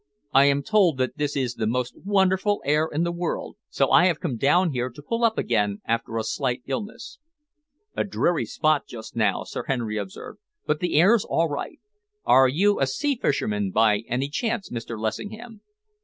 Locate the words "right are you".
11.49-12.79